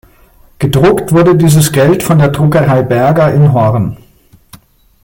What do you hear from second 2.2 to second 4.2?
Druckerei Berger in Horn.